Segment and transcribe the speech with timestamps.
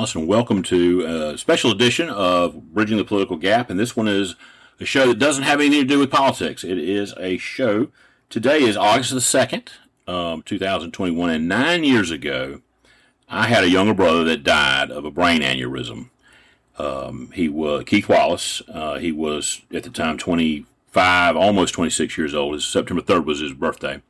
[0.00, 3.68] Wallace, and welcome to a special edition of Bridging the Political Gap.
[3.68, 4.34] And this one is
[4.80, 6.64] a show that doesn't have anything to do with politics.
[6.64, 7.88] It is a show.
[8.30, 9.68] Today is August the 2nd,
[10.08, 12.62] um, 2021, and nine years ago,
[13.28, 16.08] I had a younger brother that died of a brain aneurysm.
[16.78, 18.62] Um, he was Keith Wallace.
[18.72, 22.54] Uh, he was at the time 25, almost 26 years old.
[22.54, 24.00] His September 3rd was his birthday.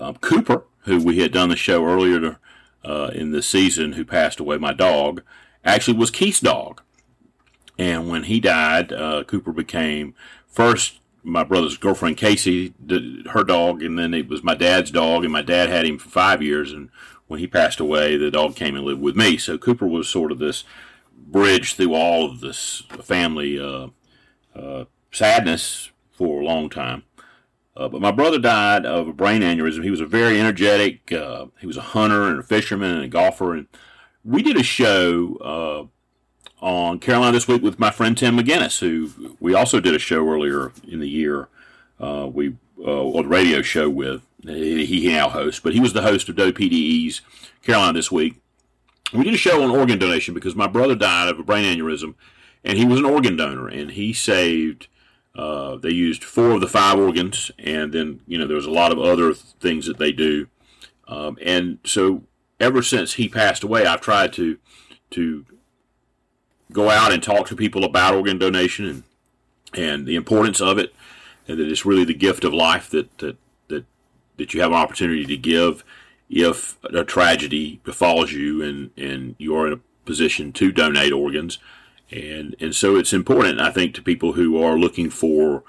[0.00, 2.38] Um, Cooper, who we had done the show earlier to
[2.84, 5.22] uh, in the season who passed away, my dog,
[5.64, 6.82] actually was Keith's dog.
[7.78, 10.14] And when he died, uh, Cooper became
[10.46, 12.72] first my brother's girlfriend Casey,
[13.30, 16.08] her dog, and then it was my dad's dog, and my dad had him for
[16.08, 16.72] five years.
[16.72, 16.90] And
[17.26, 19.36] when he passed away, the dog came and lived with me.
[19.36, 20.64] So Cooper was sort of this
[21.16, 23.88] bridge through all of this family uh,
[24.54, 27.02] uh sadness for a long time.
[27.80, 29.82] Uh, but my brother died of a brain aneurysm.
[29.82, 31.10] He was a very energetic.
[31.10, 33.54] Uh, he was a hunter and a fisherman and a golfer.
[33.54, 33.68] And
[34.22, 35.90] we did a show
[36.60, 39.98] uh, on Carolina this week with my friend Tim McGinnis, who we also did a
[39.98, 41.48] show earlier in the year.
[41.98, 45.94] Uh, we uh, on the radio show with he, he now hosts, but he was
[45.94, 47.22] the host of WPDE's
[47.62, 48.42] Carolina this week.
[49.14, 52.14] We did a show on organ donation because my brother died of a brain aneurysm,
[52.62, 54.88] and he was an organ donor, and he saved
[55.34, 58.70] uh, they used four of the five organs, and then you know there was a
[58.70, 60.48] lot of other things that they do.
[61.06, 62.22] Um, and so
[62.58, 64.58] ever since he passed away, I've tried to
[65.10, 65.44] to
[66.72, 69.02] go out and talk to people about organ donation and
[69.72, 70.92] and the importance of it,
[71.46, 73.36] and that it's really the gift of life that that
[73.68, 73.84] that
[74.36, 75.84] that you have an opportunity to give
[76.28, 81.58] if a tragedy befalls you and and you are in a position to donate organs
[82.10, 85.62] and and so it's important, I think, to people who are looking for,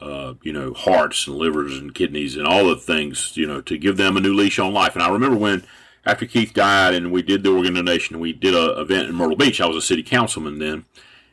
[0.00, 3.76] uh, you know, hearts and livers and kidneys and all the things, you know, to
[3.76, 4.94] give them a new leash on life.
[4.94, 5.64] And I remember when
[6.06, 9.36] after Keith died and we did the organ donation, we did an event in Myrtle
[9.36, 9.60] Beach.
[9.60, 10.84] I was a city councilman then,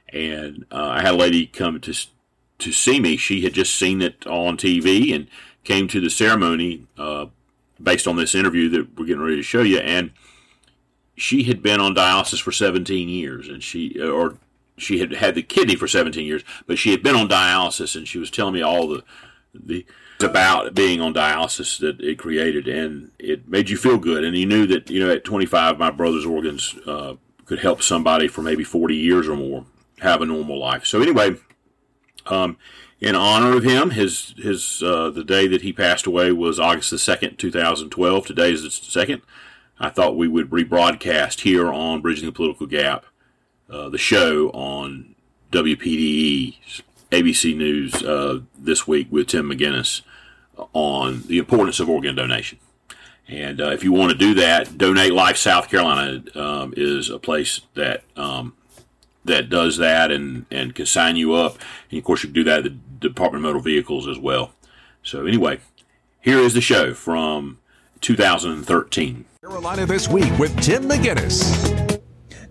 [0.10, 1.94] and uh, I had a lady come to
[2.58, 3.18] to see me.
[3.18, 5.28] She had just seen it on TV and
[5.64, 7.28] came to the ceremony uh,
[7.82, 10.12] based on this interview that we're getting ready to show you, and
[11.16, 14.38] she had been on dialysis for 17 years, and she or
[14.78, 18.08] she had had the kidney for 17 years, but she had been on dialysis, and
[18.08, 19.04] she was telling me all the
[19.54, 19.86] the
[20.22, 24.24] about being on dialysis that it created, and it made you feel good.
[24.24, 27.16] And you knew that you know at 25, my brother's organs uh,
[27.46, 29.66] could help somebody for maybe 40 years or more
[30.00, 30.86] have a normal life.
[30.86, 31.36] So anyway,
[32.26, 32.58] um,
[33.00, 36.92] in honor of him, his his uh, the day that he passed away was August
[36.92, 38.26] the second, 2012.
[38.26, 39.22] Today is the second.
[39.80, 43.06] I thought we would rebroadcast here on Bridging the Political Gap
[43.70, 45.16] uh, the show on
[45.52, 46.58] WPDE,
[47.12, 50.02] ABC News uh, this week with Tim McGinnis
[50.74, 52.60] on the importance of organ donation.
[53.28, 57.18] And uh, if you want to do that, Donate Life South Carolina um, is a
[57.18, 58.54] place that um,
[59.24, 61.58] that does that and, and can sign you up.
[61.90, 64.52] And of course, you can do that at the Department of Motor Vehicles as well.
[65.02, 65.60] So, anyway,
[66.22, 67.60] here is the show from
[68.02, 69.26] 2013.
[69.42, 71.85] Carolina This Week with Tim McGinnis.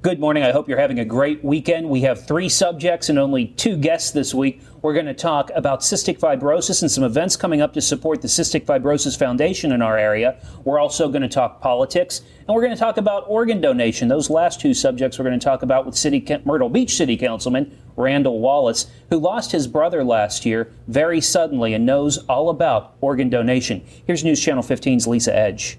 [0.04, 0.42] Good morning.
[0.42, 1.88] I hope you're having a great weekend.
[1.88, 4.60] We have three subjects and only two guests this week.
[4.82, 8.28] We're going to talk about cystic fibrosis and some events coming up to support the
[8.28, 10.36] Cystic Fibrosis Foundation in our area.
[10.64, 14.08] We're also going to talk politics and we're going to talk about organ donation.
[14.08, 17.74] Those last two subjects we're going to talk about with City Myrtle Beach City Councilman
[17.96, 23.30] Randall Wallace, who lost his brother last year very suddenly and knows all about organ
[23.30, 23.82] donation.
[24.06, 25.78] Here's News Channel 15's Lisa Edge.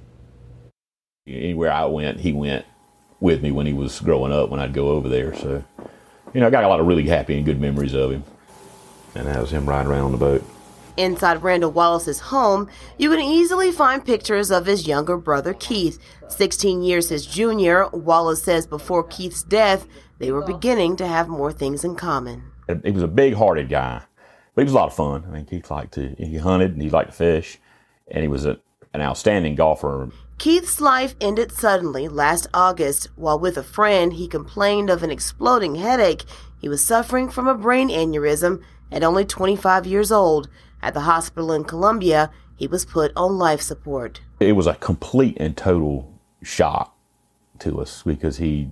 [1.28, 2.66] Anywhere I went, he went
[3.25, 5.36] with me when he was growing up when I'd go over there.
[5.36, 5.63] So,
[6.34, 8.24] you know, I got a lot of really happy and good memories of him.
[9.16, 10.46] And that was him riding around on the boat.
[10.96, 16.00] Inside Randall Wallace's home, you can easily find pictures of his younger brother Keith.
[16.29, 19.88] 16 years his junior, Wallace says before Keith's death,
[20.20, 22.44] they were beginning to have more things in common.
[22.84, 24.03] He was a big hearted guy,
[24.53, 25.26] but he was a lot of fun.
[25.28, 27.59] I mean, Keith liked to, he hunted and he liked to fish,
[28.08, 28.58] and he was a,
[28.94, 30.09] an outstanding golfer.
[30.37, 35.76] Keith's life ended suddenly last August while with a friend he complained of an exploding
[35.76, 36.23] headache.
[36.59, 38.61] He was suffering from a brain aneurysm
[38.91, 40.49] at only 25 years old.
[40.82, 44.22] At the hospital in Columbia, he was put on life support.
[44.40, 46.96] It was a complete and total shock
[47.59, 48.72] to us because he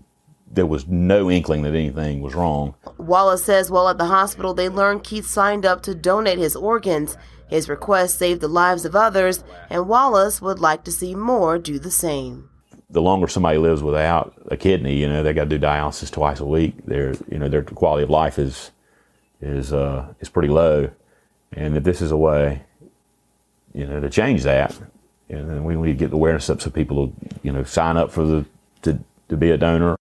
[0.51, 2.75] there was no inkling that anything was wrong.
[2.97, 7.17] Wallace says while at the hospital they learned Keith signed up to donate his organs.
[7.53, 11.77] His request saved the lives of others, and Wallace would like to see more do
[11.77, 12.49] the same.
[12.89, 16.39] The longer somebody lives without a kidney, you know, they got to do dialysis twice
[16.39, 16.83] a week.
[16.87, 18.71] Their, you know, their quality of life is
[19.39, 20.89] is uh, is pretty low,
[21.51, 22.63] and that this is a way,
[23.71, 24.75] you know, to change that.
[25.29, 27.13] And then we need to get the awareness up so people will,
[27.43, 28.45] you know, sign up for the
[28.81, 28.97] to
[29.29, 29.95] to be a donor.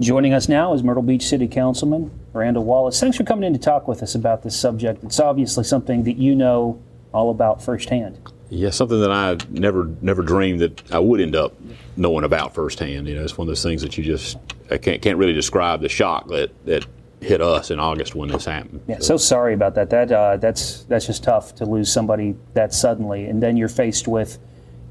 [0.00, 3.00] Joining us now is Myrtle Beach City Councilman Randall Wallace.
[3.00, 5.02] Thanks for coming in to talk with us about this subject.
[5.04, 6.80] It's obviously something that you know
[7.12, 8.18] all about firsthand.
[8.48, 11.54] Yeah, something that I never never dreamed that I would end up
[11.96, 13.08] knowing about firsthand.
[13.08, 14.38] You know, it's one of those things that you just
[14.70, 16.86] I can't can't really describe the shock that that
[17.20, 18.82] hit us in August when this happened.
[18.86, 19.90] Yeah, so sorry about that.
[19.90, 24.06] That uh, that's that's just tough to lose somebody that suddenly, and then you're faced
[24.06, 24.38] with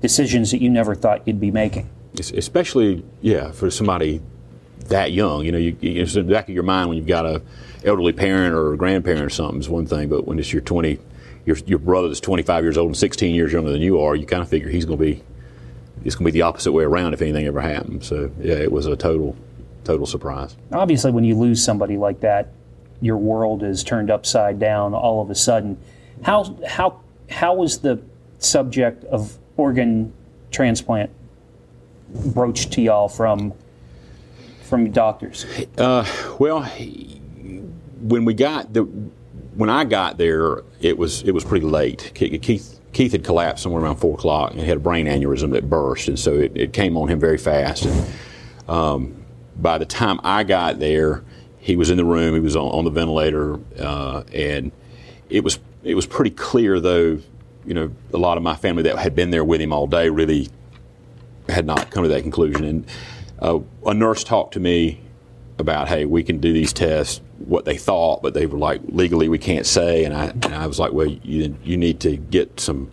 [0.01, 1.89] decisions that you never thought you'd be making.
[2.18, 4.21] Especially, yeah, for somebody
[4.86, 5.46] that young.
[5.46, 7.42] You know, you, it's in the back of your mind when you've got a
[7.84, 11.00] elderly parent or a grandparent or something is one thing, but when it's your 20,
[11.46, 14.26] your, your brother that's 25 years old and 16 years younger than you are, you
[14.26, 15.24] kind of figure he's going to be,
[16.04, 18.08] it's going to be the opposite way around if anything ever happens.
[18.08, 19.36] So yeah, it was a total,
[19.84, 20.56] total surprise.
[20.72, 22.50] Obviously, when you lose somebody like that,
[23.02, 25.78] your world is turned upside down all of a sudden.
[26.24, 28.02] How how how was the
[28.40, 30.14] subject of organ
[30.50, 31.12] transplant
[32.10, 33.54] broached to y'all from
[34.65, 35.45] from doctors?
[35.77, 36.06] Uh,
[36.39, 36.63] well,
[38.01, 38.83] when we got the
[39.56, 42.12] when I got there, it was it was pretty late.
[42.13, 46.07] Keith Keith had collapsed somewhere around four o'clock and had a brain aneurysm that burst,
[46.07, 47.85] and so it, it came on him very fast.
[47.85, 48.06] And
[48.67, 49.25] um,
[49.56, 51.23] by the time I got there,
[51.59, 52.33] he was in the room.
[52.33, 54.71] He was on, on the ventilator, uh, and
[55.29, 57.19] it was it was pretty clear though.
[57.65, 60.09] You know, a lot of my family that had been there with him all day
[60.09, 60.50] really
[61.50, 62.85] had not come to that conclusion, and
[63.40, 65.02] uh, a nurse talked to me
[65.58, 69.30] about, hey, we can do these tests, what they thought, but they were like, legally
[69.30, 70.04] we can't say.
[70.04, 72.92] And I, and I was like, well, you, you need to get some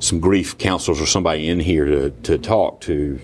[0.00, 3.18] some grief counselors or somebody in here to, to talk to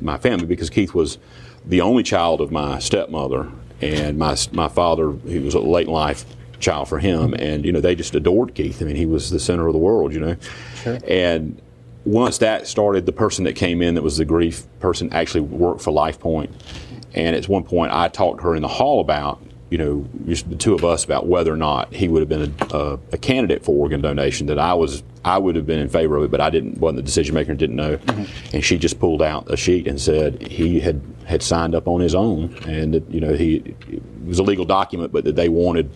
[0.00, 1.18] my family because Keith was
[1.64, 3.48] the only child of my stepmother
[3.80, 6.24] and my my father he was a late life
[6.58, 9.38] child for him and you know they just adored Keith I mean he was the
[9.38, 10.36] center of the world you know
[10.82, 10.98] sure.
[11.06, 11.60] and
[12.06, 15.82] once that started, the person that came in that was the grief person actually worked
[15.82, 16.50] for LifePoint.
[17.14, 20.48] And at one point, I talked to her in the hall about, you know, just
[20.48, 23.18] the two of us about whether or not he would have been a, a, a,
[23.18, 24.46] candidate for organ donation.
[24.46, 26.98] That I was, I would have been in favor of it, but I didn't, wasn't
[26.98, 27.96] the decision maker, didn't know.
[27.96, 28.54] Mm-hmm.
[28.54, 32.00] And she just pulled out a sheet and said he had had signed up on
[32.00, 35.48] his own, and that, you know, he it was a legal document, but that they
[35.48, 35.90] wanted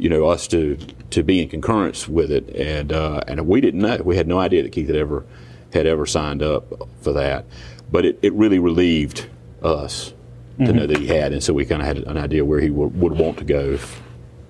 [0.00, 0.76] you know us to
[1.10, 3.98] to be in concurrence with it, and uh, and we didn't know.
[4.04, 5.24] We had no idea that Keith had ever
[5.72, 7.44] had ever signed up for that,
[7.90, 9.28] but it, it really relieved
[9.62, 10.12] us
[10.54, 10.64] mm-hmm.
[10.64, 12.70] to know that he had, and so we kind of had an idea where he
[12.70, 14.02] would, would want to go if,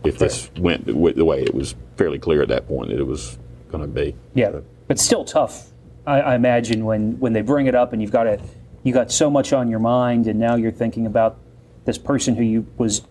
[0.05, 0.95] if this went the
[1.25, 3.39] way it was fairly clear at that point that it was
[3.71, 4.15] going to be.
[4.35, 4.65] Yeah, so.
[4.87, 5.71] but still tough.
[6.07, 8.41] I, I imagine when when they bring it up and you've got a
[8.83, 11.39] you got so much on your mind, and now you're thinking about
[11.85, 13.03] this person who you was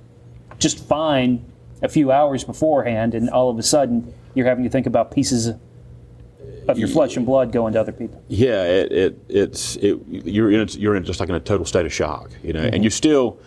[0.57, 1.45] just fine
[1.81, 5.51] a few hours beforehand, and all of a sudden you're having to think about pieces
[6.67, 8.21] of your flesh and blood going to other people.
[8.27, 11.85] Yeah, it, it it's it, you're in you're in just like in a total state
[11.85, 12.75] of shock, you know, mm-hmm.
[12.75, 13.39] and you still,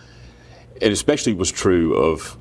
[0.81, 2.37] and especially was true of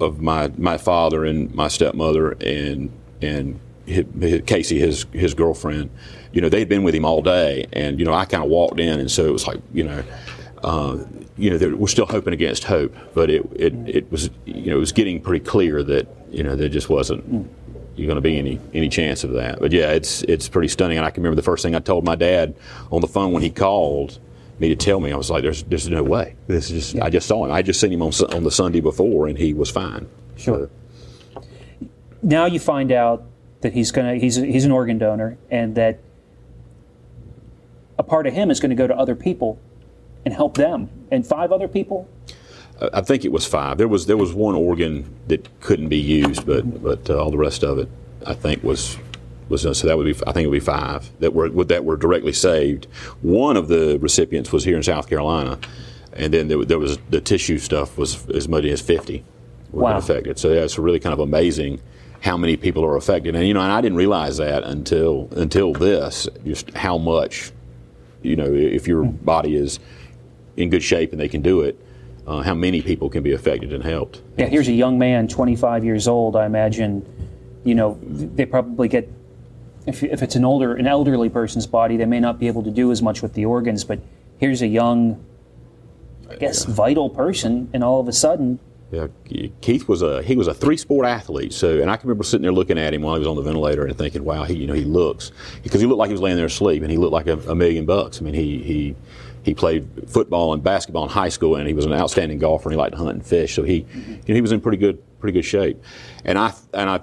[0.00, 2.90] of my my father and my stepmother and
[3.22, 5.90] and his, his, Casey, his his girlfriend.
[6.32, 8.78] You know, they'd been with him all day, and you know, I kind of walked
[8.78, 10.02] in, and so it was like, you know,
[10.62, 10.98] uh,
[11.36, 14.80] you know, we're still hoping against hope, but it, it, it was, you know, it
[14.80, 17.50] was getting pretty clear that, you know, there just wasn't
[18.04, 19.58] going to be any any chance of that.
[19.58, 20.98] But yeah, it's it's pretty stunning.
[20.98, 22.54] And I can remember the first thing I told my dad
[22.90, 24.18] on the phone when he called
[24.58, 26.34] me to tell me, I was like, "There's there's no way.
[26.46, 27.04] This is just yeah.
[27.04, 27.52] I just saw him.
[27.52, 30.70] I just seen him on on the Sunday before, and he was fine." Sure.
[31.34, 31.42] So,
[32.22, 33.24] now you find out
[33.60, 36.00] that he's gonna he's he's an organ donor, and that
[37.98, 39.58] a part of him is going to go to other people
[40.26, 40.90] and help them.
[41.10, 42.06] And five other people?
[42.92, 43.78] I think it was five.
[43.78, 47.38] There was there was one organ that couldn't be used, but but uh, all the
[47.38, 47.88] rest of it,
[48.26, 48.98] I think, was
[49.48, 51.86] was uh, so that would be I think it would be five that were that
[51.86, 52.86] were directly saved.
[53.22, 55.58] One of the recipients was here in South Carolina,
[56.12, 59.24] and then there, there was the tissue stuff was as many as fifty
[59.70, 59.96] were wow.
[59.96, 60.38] affected.
[60.38, 61.80] So yeah, it's really kind of amazing
[62.20, 63.34] how many people are affected.
[63.34, 67.52] And you know, and I didn't realize that until until this, just how much,
[68.20, 69.78] you know, if your body is
[70.56, 71.78] in good shape and they can do it,
[72.26, 74.20] uh, how many people can be affected and helped.
[74.36, 76.36] Yeah, here's a young man, 25 years old.
[76.36, 77.06] I imagine,
[77.64, 79.08] you know, they probably get
[79.86, 82.70] if, if it's an older, an elderly person's body, they may not be able to
[82.70, 83.84] do as much with the organs.
[83.84, 84.00] But
[84.38, 85.24] here's a young,
[86.28, 86.74] I guess, yeah.
[86.74, 88.58] vital person, and all of a sudden,
[88.92, 89.08] yeah,
[89.60, 91.52] Keith was a he was a three sport athlete.
[91.52, 93.42] So, and I can remember sitting there looking at him while he was on the
[93.42, 95.32] ventilator and thinking, "Wow, he you know he looks
[95.64, 97.54] because he looked like he was laying there asleep, and he looked like a, a
[97.54, 98.20] million bucks.
[98.20, 98.96] I mean, he he
[99.46, 102.68] he played football and basketball in high school, and he was an outstanding golfer.
[102.68, 104.76] and He liked to hunt and fish, so he, you know, he was in pretty
[104.76, 105.80] good, pretty good shape.
[106.24, 107.00] And I, and I,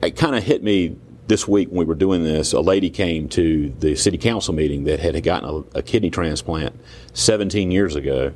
[0.00, 2.52] it kind of hit me this week when we were doing this.
[2.52, 6.78] A lady came to the city council meeting that had gotten a, a kidney transplant
[7.12, 8.32] 17 years ago,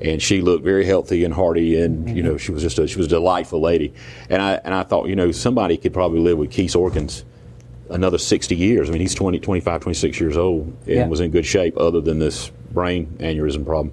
[0.00, 2.96] and she looked very healthy and hearty, and you know she was just a, she
[2.96, 3.92] was a delightful lady.
[4.30, 7.26] And I and I thought, you know, somebody could probably live with Keith's organs
[7.90, 8.88] another 60 years.
[8.88, 11.06] I mean, he's 20, 25, 26 years old and Yeah.
[11.08, 13.92] was in good shape, other than this brain aneurysm problem.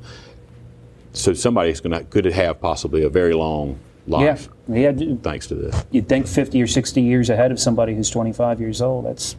[1.13, 5.55] So somebody's going to could have possibly a very long life Yeah, had, thanks to
[5.55, 5.83] this.
[5.91, 9.05] you'd think 50 or 60 years ahead of somebody who's 25 years old.
[9.05, 9.35] That's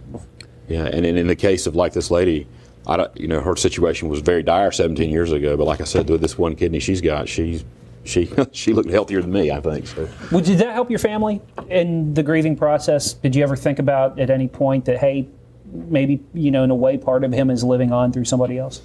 [0.68, 2.46] Yeah, and in, in the case of like this lady,
[2.86, 5.56] I don't, you know, her situation was very dire 17 years ago.
[5.56, 7.64] But like I said, with this one kidney she's got, she's
[8.06, 9.50] she she looked healthier than me.
[9.50, 10.08] I think so.
[10.30, 13.14] Well, did that help your family in the grieving process?
[13.14, 15.28] Did you ever think about at any point that hey,
[15.72, 18.80] maybe you know in a way part of him is living on through somebody else?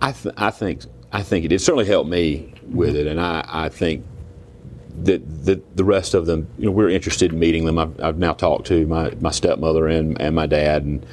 [0.00, 3.44] I th- I think I think it, it certainly helped me with it, and I,
[3.46, 4.04] I think
[5.04, 7.78] that the the rest of them, you know, we're interested in meeting them.
[7.78, 11.06] I've, I've now talked to my, my stepmother and, and my dad and,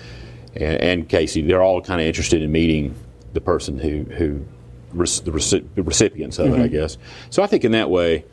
[0.56, 1.42] and and Casey.
[1.42, 2.96] They're all kind of interested in meeting
[3.34, 4.46] the person who who
[4.94, 6.98] rec- the reci- the recipients of it, I guess.
[7.30, 8.26] So I think in that way,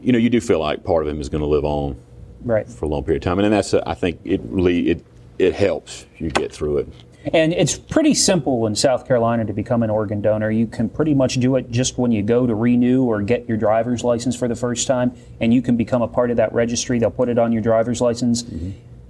[0.00, 1.96] you know, you do feel like part of him is going to live on
[2.42, 2.66] Right.
[2.66, 5.04] for a long period of time, and then that's uh, I think it really it
[5.38, 6.88] it helps you get through it.
[7.34, 10.50] And it's pretty simple in South Carolina to become an organ donor.
[10.50, 13.58] You can pretty much do it just when you go to renew or get your
[13.58, 16.98] driver's license for the first time, and you can become a part of that registry.
[16.98, 18.44] They'll put it on your driver's license.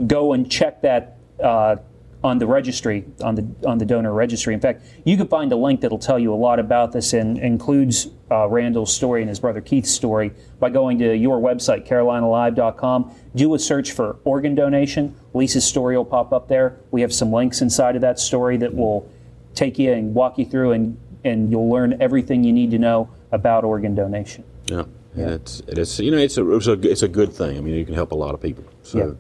[0.09, 1.77] Go and check that uh,
[2.23, 4.53] on the registry, on the on the donor registry.
[4.53, 7.39] In fact, you can find a link that'll tell you a lot about this and
[7.39, 13.15] includes uh, Randall's story and his brother Keith's story by going to your website, carolinalive.com.
[13.35, 15.15] Do a search for organ donation.
[15.33, 16.79] Lisa's story will pop up there.
[16.91, 19.11] We have some links inside of that story that will
[19.55, 23.09] take you and walk you through, and, and you'll learn everything you need to know
[23.33, 24.45] about organ donation.
[24.67, 24.85] Yeah,
[25.15, 27.57] and it's it's you know it's a it's a it's a good thing.
[27.57, 28.65] I mean, you can help a lot of people.
[28.83, 28.99] So.
[28.99, 29.13] Yeah.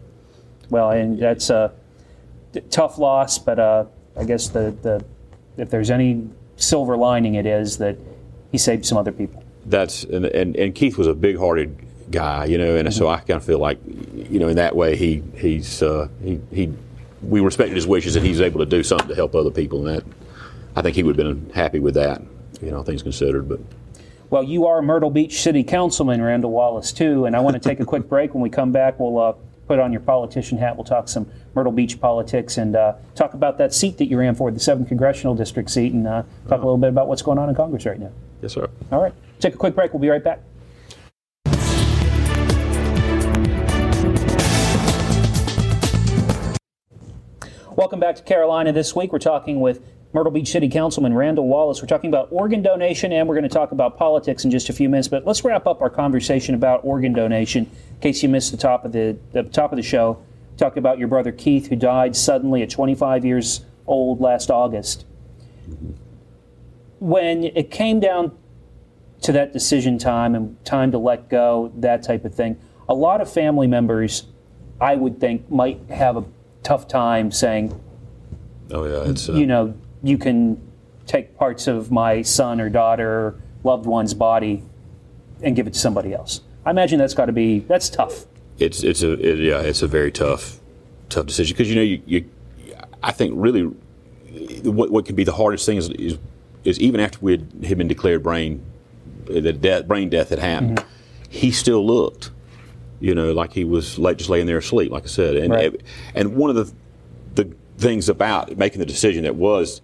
[0.68, 1.74] Well, and that's a t-
[2.70, 3.84] tough loss, but uh,
[4.16, 5.04] I guess the, the
[5.56, 7.96] if there's any silver lining, it is that
[8.52, 9.42] he saved some other people.
[9.66, 11.76] that's and, and and Keith was a big-hearted
[12.10, 14.96] guy, you know, and so I kind of feel like, you know, in that way
[14.96, 16.72] he he's uh, he he
[17.22, 19.98] we respected his wishes and he's able to do something to help other people, and
[19.98, 20.04] that
[20.74, 22.22] I think he would have been happy with that,
[22.60, 23.48] you know, things considered.
[23.48, 23.60] But
[24.30, 27.80] Well, you are Myrtle Beach City Councilman Randall Wallace too, and I want to take
[27.80, 28.34] a quick break.
[28.34, 29.34] When we come back, we'll uh,
[29.70, 30.76] put on your politician hat.
[30.76, 34.34] We'll talk some Myrtle Beach politics and uh, talk about that seat that you ran
[34.34, 37.38] for, the seventh congressional district seat, and uh, talk a little bit about what's going
[37.38, 38.10] on in Congress right now.
[38.42, 38.68] yes, sir.
[38.90, 39.92] All right, take a quick break.
[39.92, 40.40] We'll be right back.
[47.76, 49.12] Welcome back to Carolina this week.
[49.12, 51.80] We're talking with Myrtle Beach City Councilman Randall Wallace.
[51.80, 54.72] We're talking about organ donation and we're going to talk about politics in just a
[54.72, 55.06] few minutes.
[55.06, 57.64] But let's wrap up our conversation about organ donation.
[57.66, 60.20] In case you missed the top of the, the top of the show,
[60.56, 65.04] talk about your brother Keith who died suddenly at 25 years old last August.
[66.98, 68.36] When it came down
[69.22, 73.20] to that decision time and time to let go, that type of thing, a lot
[73.20, 74.24] of family members,
[74.80, 76.24] I would think, might have a
[76.64, 77.80] tough time saying,
[78.72, 80.60] Oh yeah, it's uh, you know, you can
[81.06, 84.62] take parts of my son or daughter, loved one's body,
[85.42, 86.40] and give it to somebody else.
[86.64, 88.26] I imagine that's got to be that's tough.
[88.58, 90.60] it's it's a it, yeah, it's a very tough
[91.08, 92.30] tough decision because you know you, you
[93.02, 93.62] I think really
[94.62, 96.18] what what could be the hardest thing is is,
[96.64, 98.62] is even after we had, been declared brain
[99.24, 100.88] the death brain death had happened, mm-hmm.
[101.28, 102.30] he still looked
[103.00, 105.80] you know like he was just laying there asleep like I said and Right.
[106.14, 106.72] and one of the
[107.34, 109.80] the things about making the decision that was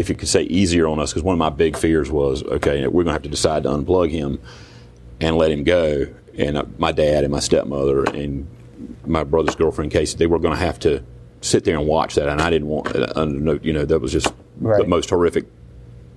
[0.00, 2.86] if you could say easier on us because one of my big fears was okay
[2.86, 4.40] we're going to have to decide to unplug him
[5.20, 6.06] and let him go.
[6.36, 8.48] And uh, my dad and my stepmother and
[9.06, 11.04] my brother's girlfriend Casey, they were going to have to
[11.42, 12.28] sit there and watch that.
[12.28, 14.82] And I didn't want, uh, under no, you know, that was just Right.
[14.82, 15.46] the most horrific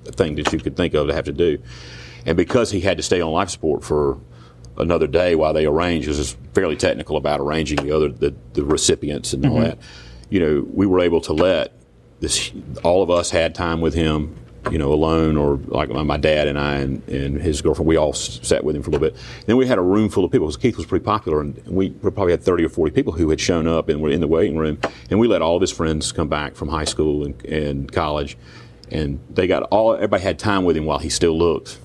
[0.05, 1.59] thing that you could think of to have to do.
[2.25, 4.17] And because he had to stay on life support for
[4.77, 8.63] another day while they arranged, because it's fairly technical about arranging the other the, the
[8.65, 9.77] recipients and all that.
[10.29, 11.73] You know, we were able to let
[12.23, 12.51] this.
[12.83, 14.37] All of us had time with him.
[14.71, 17.85] You know, alone or like my, dad and I and, and his girlfriend.
[17.85, 19.19] We all s- sat with him for a little bit.
[19.45, 21.89] Then we had a room full of people because Keith was pretty popular, and we,
[21.89, 24.55] probably had thirty or forty people who had shown up and were in the waiting
[24.55, 24.77] room.
[25.09, 28.37] And we let all of his friends come back from high school and, and college,
[28.89, 29.95] and they got all.
[29.95, 31.77] Everybody had time with him while he still looked,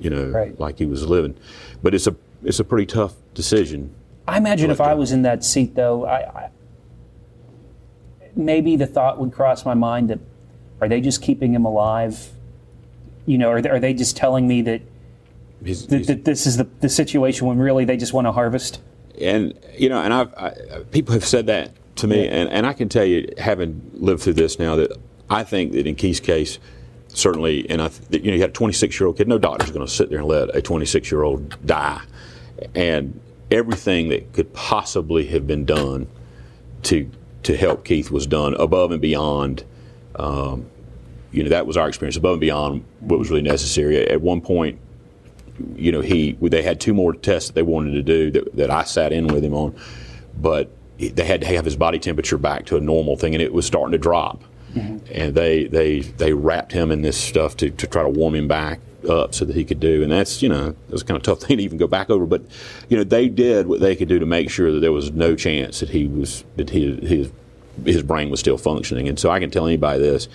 [0.00, 0.58] you know, Right.
[0.58, 1.36] like he was living.
[1.84, 3.94] But it's a it's a pretty tough decision.
[4.26, 6.50] I imagine if I was in that seat, though, I, I
[8.36, 10.18] maybe the thought would cross my mind that
[10.80, 12.30] are they just keeping him alive?
[13.26, 14.82] You know, are they, are they just telling me that,
[15.64, 18.32] He's- that, he's- that this is the, the situation when really they just want to
[18.32, 18.80] harvest?
[19.20, 20.50] and you know, and I've I,
[20.90, 24.32] people have said that to me, and, and I can tell you, having lived through
[24.32, 24.90] this now, that
[25.30, 26.58] I think that in Keith's case,
[27.06, 29.28] certainly, and I, th- you know, you had a 26 year old kid.
[29.28, 32.02] No doctor's going to sit there and let a 26 year old die,
[32.74, 33.20] and
[33.52, 36.08] everything that could possibly have been done
[36.82, 37.08] to
[37.44, 39.64] to help Keith was done above and beyond.
[40.16, 40.66] Um,
[41.32, 44.08] you know, that was our experience above and beyond what was really necessary.
[44.08, 44.78] At one point,
[45.74, 48.70] you know, he they had two more tests that they wanted to do that, that
[48.70, 49.74] I sat in with him on,
[50.40, 53.52] but they had to have his body temperature back to a normal thing, and it
[53.52, 54.42] was starting to drop.
[54.74, 55.06] Mm-hmm.
[55.12, 58.48] And they they they wrapped him in this stuff to, to try to warm him
[58.48, 60.02] back up so that he could do.
[60.02, 62.26] And that's you know it was kind of tough thing to even go back over.
[62.26, 62.42] But
[62.88, 65.36] you know they did what they could do to make sure that there was no
[65.36, 67.30] chance that he was that he, his
[67.84, 69.08] his brain was still functioning.
[69.08, 70.28] And so I can tell anybody this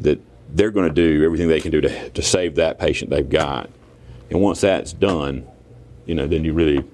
[0.00, 0.20] that
[0.50, 3.70] they're going to do everything they can do to to save that patient they've got.
[4.30, 5.46] And once that's done,
[6.06, 6.84] you know, then you really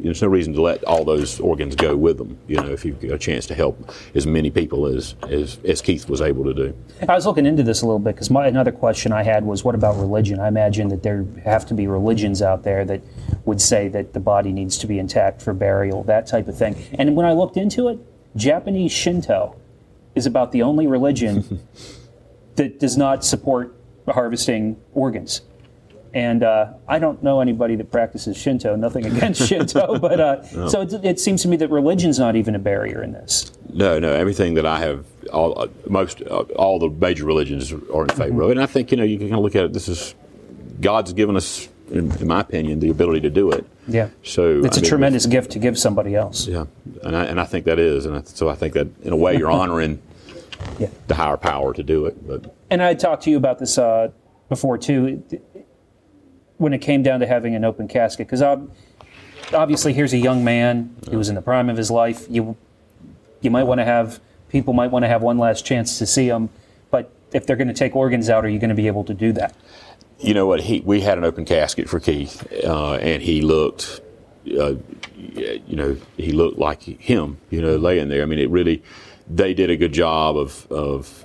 [0.00, 2.38] there's no reason to let all those organs go with them.
[2.46, 5.82] You know, if you've got a chance to help as many people as as, as
[5.82, 6.76] Keith was able to do.
[7.08, 9.74] I was looking into this a little bit because another question I had was, what
[9.74, 10.40] about religion?
[10.40, 13.02] I imagine that there have to be religions out there that
[13.44, 16.76] would say that the body needs to be intact for burial, that type of thing.
[16.98, 17.98] And when I looked into it,
[18.36, 19.56] Japanese Shinto
[20.14, 21.66] is about the only religion
[22.56, 23.74] that does not support
[24.06, 25.42] harvesting organs.
[26.18, 28.74] And uh, I don't know anybody that practices Shinto.
[28.74, 30.68] Nothing against Shinto, but uh, no.
[30.68, 33.52] so it, it, seems to me that religion's not even a barrier in this.
[33.72, 34.12] No, no.
[34.12, 38.30] Everything that I have, all, uh, most, uh, all the major religions are in favor
[38.30, 38.40] mm-hmm.
[38.40, 38.52] of it.
[38.56, 39.72] And I think you know you can kind of look at it.
[39.72, 40.16] This is
[40.80, 43.64] God's given us, in, in my opinion, the ability to do it.
[43.86, 44.08] Yeah.
[44.24, 46.48] So it's I a mean, tremendous gift to give somebody else.
[46.48, 46.64] Yeah,
[47.04, 49.16] and I, and I think that is, and I, so I think that in a
[49.16, 50.02] way you're honoring
[50.80, 50.88] yeah.
[51.06, 52.26] the higher power to do it.
[52.26, 54.10] But and I talked to you about this uh,
[54.48, 55.22] before too
[56.58, 58.26] when it came down to having an open casket?
[58.26, 58.42] Because
[59.52, 62.26] obviously, here's a young man who was in the prime of his life.
[62.28, 62.56] You
[63.40, 66.28] you might want to have people might want to have one last chance to see
[66.28, 66.50] him,
[66.90, 69.14] but if they're going to take organs out, are you going to be able to
[69.14, 69.54] do that?
[70.18, 70.60] You know what?
[70.60, 74.00] He we had an open casket for Keith, uh, and he looked.
[74.46, 74.74] Uh,
[75.16, 77.38] you know, he looked like him.
[77.50, 78.22] You know, laying there.
[78.22, 78.82] I mean, it really.
[79.30, 81.24] They did a good job of of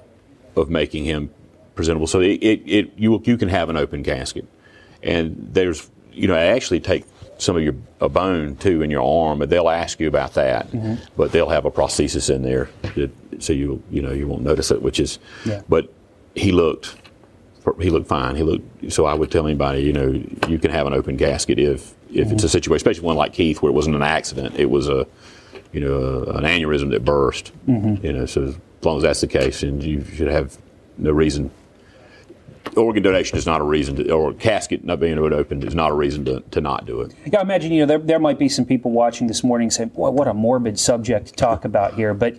[0.56, 1.32] of making him
[1.74, 2.06] presentable.
[2.06, 4.46] So it, it, it you you can have an open casket
[5.04, 7.06] and there's you know they actually take
[7.38, 10.68] some of your a bone too in your arm, but they'll ask you about that.
[10.72, 10.96] Mm-hmm.
[11.18, 14.72] But they'll have a prosthesis in there, that, so you you know you won't notice
[14.72, 14.82] it.
[14.82, 15.62] Which is, yeah.
[15.68, 15.92] but
[16.36, 16.96] he looked
[17.80, 18.36] he looked fine.
[18.36, 21.60] He looked so I would tell anybody you know you can have an open gasket
[21.60, 22.36] if if mm-hmm.
[22.36, 25.08] it's a situation, especially one like Keith where it wasn't an accident, it was a
[25.72, 27.52] you know a, an aneurysm that burst.
[27.68, 28.06] Mm-hmm.
[28.06, 30.58] You know, so as long as that's the case, and you should have
[30.98, 31.52] no reason
[32.76, 35.94] organ donation is not a reason to, or casket not being opened is not a
[35.94, 37.14] reason to, to not do it.
[37.26, 39.90] Yeah, I imagine you know there, there might be some people watching this morning saying,
[39.90, 42.38] "Boy, what a morbid subject to talk about here." But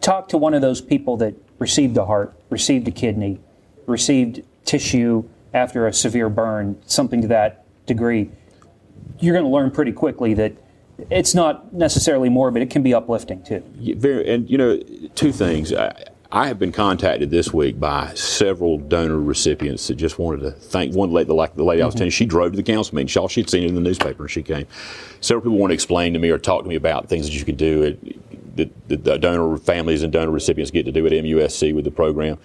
[0.00, 3.40] talk to one of those people that received a heart, received a kidney,
[3.86, 8.30] received tissue after a severe burn, something to that degree.
[9.18, 10.52] You're going to learn pretty quickly that
[11.10, 13.62] it's not necessarily morbid; it can be uplifting too.
[13.78, 14.78] Yeah, very, and you know,
[15.14, 15.72] two things.
[15.72, 20.52] I, I have been contacted this week by several donor recipients that just wanted to
[20.52, 21.82] thank one lady, like the lady.
[21.82, 21.98] I was mm-hmm.
[21.98, 23.08] telling you, she drove to the council meeting.
[23.08, 24.66] She, all she'd seen it in the newspaper and she came.
[25.20, 27.44] Several people want to explain to me or talk to me about things that you
[27.44, 28.20] could do that
[28.56, 32.38] the, the donor families and donor recipients get to do at MUSC with the program.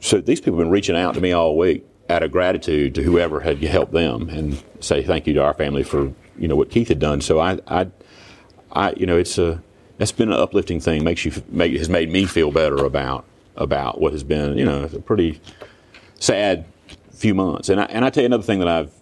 [0.00, 3.02] So these people have been reaching out to me all week out of gratitude to
[3.02, 6.70] whoever had helped them and say thank you to our family for you know what
[6.70, 7.20] Keith had done.
[7.20, 7.86] So I, I,
[8.72, 9.62] I you know it's a
[9.98, 11.04] that's been an uplifting thing.
[11.04, 13.24] Makes you make, has made me feel better about
[13.56, 15.40] about what has been you know a pretty
[16.18, 16.64] sad
[17.12, 17.68] few months.
[17.68, 18.92] And I, and I tell you another thing that I've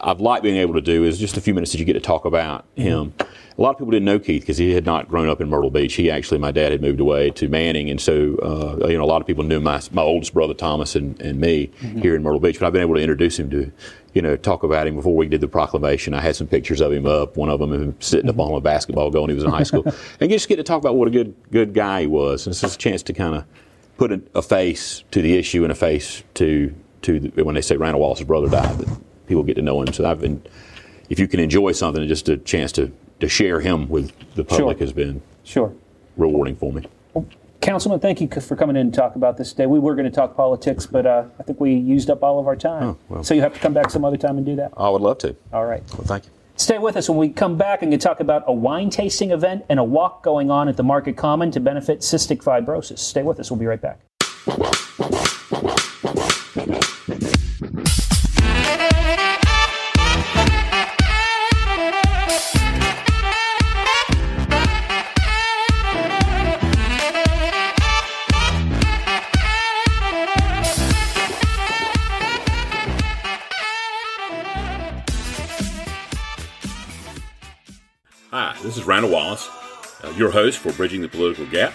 [0.00, 2.00] I've liked being able to do is just a few minutes that you get to
[2.00, 2.82] talk about mm-hmm.
[2.82, 3.14] him.
[3.56, 5.70] A lot of people didn't know Keith because he had not grown up in Myrtle
[5.70, 5.94] Beach.
[5.94, 9.06] He actually, my dad had moved away to Manning, and so uh, you know a
[9.06, 12.00] lot of people knew my my oldest brother Thomas and, and me mm-hmm.
[12.00, 12.58] here in Myrtle Beach.
[12.58, 13.70] But I've been able to introduce him to
[14.14, 16.14] you know, talk about him before we did the proclamation.
[16.14, 17.36] I had some pictures of him up.
[17.36, 19.64] One of them him sitting up on a basketball goal when he was in high
[19.64, 19.84] school,
[20.20, 22.46] and just get to talk about what a good good guy he was.
[22.46, 23.44] And it's just a chance to kind of
[23.96, 27.60] put a, a, face to the issue and a face to to the, when they
[27.60, 28.84] say Randall Wallace's brother died,
[29.34, 29.92] people get to know him.
[29.92, 30.42] So I've been,
[31.08, 34.78] if you can enjoy something, just a chance to to share him with the public
[34.78, 34.86] sure.
[34.86, 35.72] has been sure
[36.16, 36.84] rewarding for me.
[37.60, 39.66] Councilman, thank you for coming in and talk about this today.
[39.66, 42.46] We were going to talk politics, but uh, I think we used up all of
[42.46, 42.82] our time.
[42.82, 43.24] Oh, well.
[43.24, 44.72] So you have to come back some other time and do that.
[44.76, 45.34] I would love to.
[45.52, 45.82] All right.
[45.92, 46.30] Well, thank you.
[46.56, 49.80] Stay with us when we come back and talk about a wine tasting event and
[49.80, 52.98] a walk going on at the Market Common to benefit cystic fibrosis.
[52.98, 53.50] Stay with us.
[53.50, 54.00] We'll be right back.
[78.54, 79.50] Hi, this is Randall Wallace,
[80.04, 81.72] uh, your host for Bridging the Political Gap.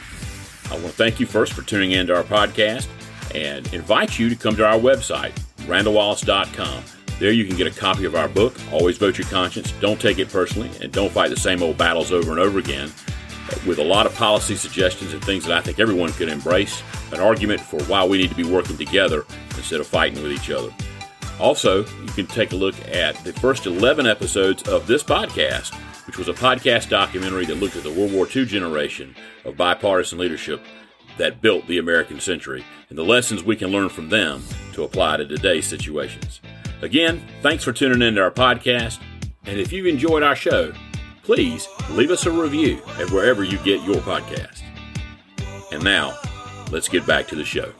[0.70, 2.88] I want to thank you first for tuning in to our podcast
[3.36, 6.84] and invite you to come to our website, randallwallace.com.
[7.20, 10.20] There you can get a copy of our book, Always Vote Your Conscience, Don't Take
[10.20, 12.90] It Personally, and Don't Fight the Same Old Battles Over and Over Again,
[13.68, 17.20] with a lot of policy suggestions and things that I think everyone could embrace, an
[17.20, 19.26] argument for why we need to be working together
[19.58, 20.74] instead of fighting with each other.
[21.42, 25.78] Also, you can take a look at the first 11 episodes of this podcast,
[26.10, 30.18] which was a podcast documentary that looked at the World War II generation of bipartisan
[30.18, 30.60] leadership
[31.20, 34.42] that built the American century and the lessons we can learn from them
[34.74, 36.42] to apply to today's situations.
[36.82, 39.00] Again, thanks for tuning in to our podcast.
[39.46, 40.74] And if you've enjoyed our show,
[41.22, 44.64] please leave us a review at wherever you get your podcast.
[45.72, 46.18] And now,
[46.72, 47.72] let's get back to the show.